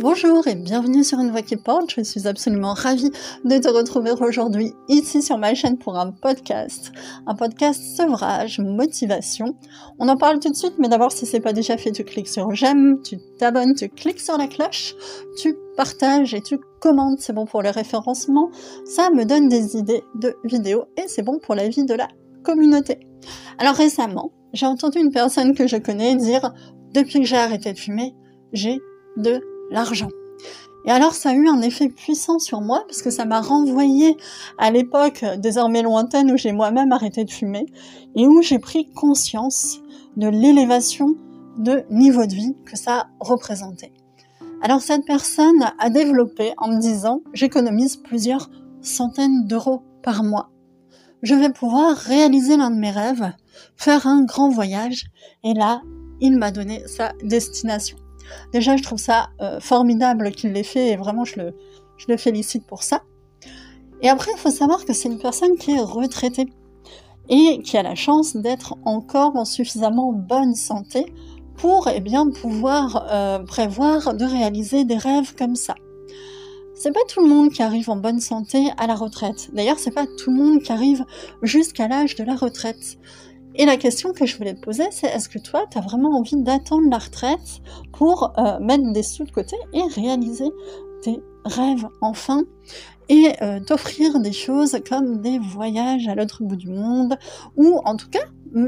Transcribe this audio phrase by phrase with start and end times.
[0.00, 1.92] Bonjour et bienvenue sur Une Voix qui porte.
[1.96, 3.10] Je suis absolument ravie
[3.44, 6.92] de te retrouver aujourd'hui ici sur ma chaîne pour un podcast.
[7.26, 9.56] Un podcast sevrage, motivation.
[9.98, 12.28] On en parle tout de suite, mais d'abord si c'est pas déjà fait, tu cliques
[12.28, 14.94] sur j'aime, tu t'abonnes, tu cliques sur la cloche,
[15.36, 17.18] tu partages et tu commentes.
[17.18, 18.50] C'est bon pour le référencement.
[18.84, 22.06] Ça me donne des idées de vidéos et c'est bon pour la vie de la
[22.44, 23.00] communauté.
[23.58, 26.52] Alors récemment, j'ai entendu une personne que je connais dire
[26.94, 28.14] depuis que j'ai arrêté de fumer,
[28.52, 28.78] j'ai
[29.16, 30.08] de l'argent.
[30.84, 34.16] Et alors ça a eu un effet puissant sur moi parce que ça m'a renvoyé
[34.56, 37.66] à l'époque désormais lointaine où j'ai moi-même arrêté de fumer
[38.16, 39.80] et où j'ai pris conscience
[40.16, 41.16] de l'élévation
[41.58, 43.92] de niveau de vie que ça représentait.
[44.62, 48.48] Alors cette personne a développé en me disant j'économise plusieurs
[48.80, 50.50] centaines d'euros par mois.
[51.22, 53.32] Je vais pouvoir réaliser l'un de mes rêves,
[53.76, 55.06] faire un grand voyage
[55.44, 55.82] et là
[56.20, 57.98] il m'a donné sa destination.
[58.52, 61.40] Déjà, je trouve ça euh, formidable qu'il l'ait fait et vraiment, je
[62.08, 63.02] le, félicite pour ça.
[64.02, 66.46] Et après, il faut savoir que c'est une personne qui est retraitée
[67.28, 71.12] et qui a la chance d'être encore en suffisamment bonne santé
[71.56, 75.74] pour eh bien, pouvoir euh, prévoir de réaliser des rêves comme ça.
[76.80, 79.50] C'est pas tout le monde qui arrive en bonne santé à la retraite.
[79.52, 81.04] D'ailleurs, c'est pas tout le monde qui arrive
[81.42, 82.98] jusqu'à l'âge de la retraite.
[83.58, 86.16] Et la question que je voulais te poser, c'est est-ce que toi, tu as vraiment
[86.16, 87.60] envie d'attendre la retraite
[87.92, 90.48] pour euh, mettre des sous de côté et réaliser
[91.02, 92.44] tes rêves enfin?
[93.08, 97.18] Et euh, t'offrir des choses comme des voyages à l'autre bout du monde?
[97.56, 98.24] Ou en tout cas,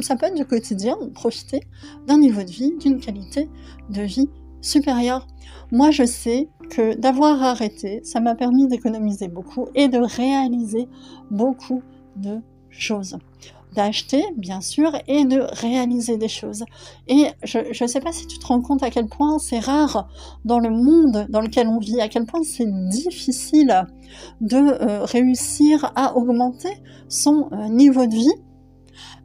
[0.00, 1.60] ça peut être du quotidien, profiter
[2.08, 3.48] d'un niveau de vie, d'une qualité
[3.90, 4.28] de vie
[4.62, 5.28] supérieure.
[5.70, 10.88] Moi, je sais que d'avoir arrêté, ça m'a permis d'économiser beaucoup et de réaliser
[11.30, 11.82] beaucoup
[12.16, 12.40] de
[13.74, 16.64] d'acheter, bien sûr, et de réaliser des choses.
[17.08, 20.08] Et je ne sais pas si tu te rends compte à quel point c'est rare
[20.44, 23.86] dans le monde dans lequel on vit, à quel point c'est difficile
[24.40, 26.76] de euh, réussir à augmenter
[27.08, 28.34] son euh, niveau de vie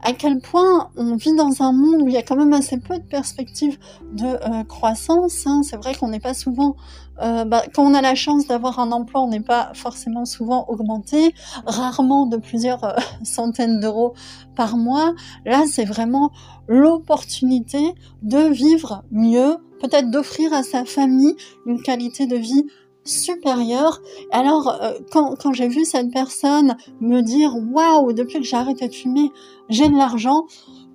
[0.01, 2.77] à quel point on vit dans un monde où il y a quand même assez
[2.77, 3.77] peu de perspectives
[4.13, 5.45] de euh, croissance.
[5.45, 5.61] Hein.
[5.63, 6.75] C'est vrai qu'on n'est pas souvent,
[7.21, 10.65] euh, bah, quand on a la chance d'avoir un emploi, on n'est pas forcément souvent
[10.67, 11.33] augmenté,
[11.65, 14.13] rarement de plusieurs euh, centaines d'euros
[14.55, 15.13] par mois.
[15.45, 16.31] Là, c'est vraiment
[16.67, 21.35] l'opportunité de vivre mieux, peut-être d'offrir à sa famille
[21.65, 22.65] une qualité de vie
[23.07, 24.01] supérieure.
[24.31, 28.93] Alors, euh, quand, j'ai vu cette personne me dire waouh, depuis que j'ai arrêté de
[28.93, 29.31] fumer,
[29.69, 30.45] j'ai de l'argent,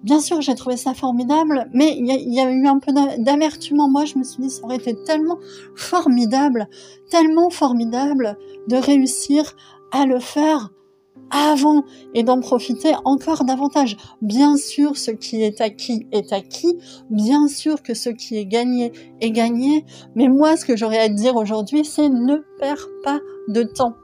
[0.02, 3.80] bien sûr, j'ai trouvé ça formidable, mais il y, y, a eu un peu d'amertume
[3.80, 4.04] en moi.
[4.04, 5.38] Je me suis dit, ça aurait été tellement
[5.74, 6.68] formidable,
[7.10, 8.36] tellement formidable
[8.68, 9.54] de réussir
[9.90, 10.70] à le faire
[11.30, 11.84] avant
[12.14, 13.96] et d'en profiter encore davantage.
[14.20, 16.78] Bien sûr, ce qui est acquis est acquis.
[17.10, 19.84] Bien sûr que ce qui est gagné est gagné.
[20.14, 23.94] Mais moi, ce que j'aurais à te dire aujourd'hui, c'est ne perds pas de temps.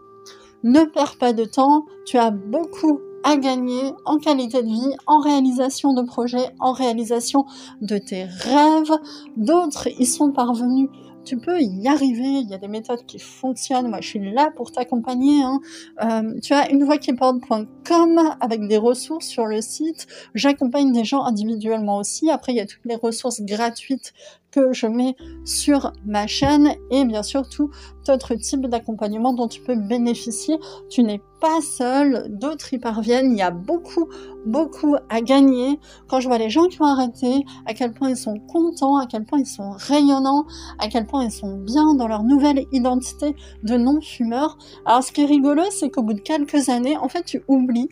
[0.65, 1.85] Ne perds pas de temps.
[2.07, 7.45] Tu as beaucoup à gagner en qualité de vie, en réalisation de projets, en réalisation
[7.83, 8.99] de tes rêves.
[9.37, 10.89] D'autres y sont parvenus
[11.29, 12.41] tu peux y arriver.
[12.41, 13.89] Il y a des méthodes qui fonctionnent.
[13.89, 15.43] Moi, je suis là pour t'accompagner.
[15.43, 15.61] Hein.
[16.03, 20.07] Euh, tu as une voix qui porte.com avec des ressources sur le site.
[20.35, 22.31] J'accompagne des gens individuellement aussi.
[22.31, 24.15] Après, il y a toutes les ressources gratuites
[24.51, 25.15] que je mets
[25.45, 27.71] sur ma chaîne et bien sûr tout
[28.09, 30.59] autre type d'accompagnement dont tu peux bénéficier.
[30.89, 34.09] Tu n'es pas seul, d'autres y parviennent, il y a beaucoup,
[34.47, 35.79] beaucoup à gagner.
[36.09, 39.07] Quand je vois les gens qui ont arrêté, à quel point ils sont contents, à
[39.07, 40.47] quel point ils sont rayonnants,
[40.79, 44.59] à quel point ils sont bien dans leur nouvelle identité de non-fumeur.
[44.87, 47.89] Alors ce qui est rigolo, c'est qu'au bout de quelques années, en fait, tu oublies.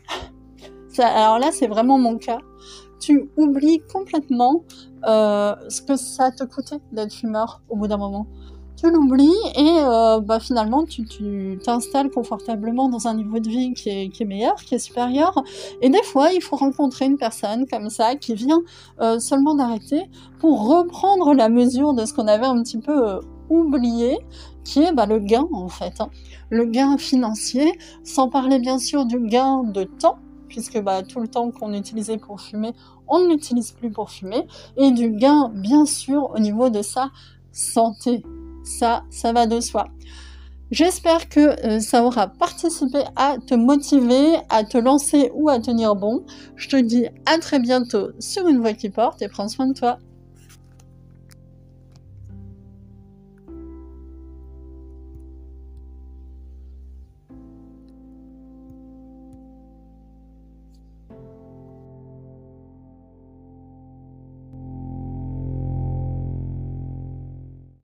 [0.99, 2.39] alors là, c'est vraiment mon cas
[3.01, 4.65] tu oublies complètement
[5.07, 8.27] euh, ce que ça te coûtait d'être fumeur au bout d'un moment.
[8.77, 13.89] Tu l'oublies et euh, bah, finalement tu t'installes confortablement dans un niveau de vie qui
[13.89, 15.43] est, qui est, meilleur, qui est supérieur.
[15.81, 18.61] Et des fois, il faut rencontrer une personne comme ça qui vient
[19.01, 20.03] euh, seulement d'arrêter
[20.41, 24.19] pour reprendre la mesure de ce qu'on avait un petit peu euh, oublié,
[24.63, 25.95] qui est bah, le gain en fait.
[26.01, 26.10] Hein.
[26.51, 31.28] Le gain financier, sans parler bien sûr du gain de temps puisque bah, tout le
[31.28, 32.72] temps qu'on utilisait pour fumer,
[33.09, 34.47] on ne l'utilise plus pour fumer,
[34.77, 37.10] et du gain, bien sûr, au niveau de sa
[37.53, 38.22] santé.
[38.65, 39.87] Ça, ça va de soi.
[40.72, 45.95] J'espère que euh, ça aura participé à te motiver, à te lancer ou à tenir
[45.95, 46.25] bon.
[46.57, 49.75] Je te dis à très bientôt sur une voie qui porte et prends soin de
[49.75, 49.98] toi.